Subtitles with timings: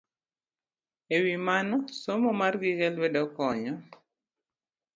[1.15, 3.81] E wi mano, somo mar gige lwedo konyo e